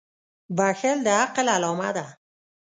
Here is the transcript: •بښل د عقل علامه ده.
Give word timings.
•بښل 0.57 0.97
د 1.05 1.07
عقل 1.21 1.47
علامه 1.55 1.89
ده. 1.97 2.05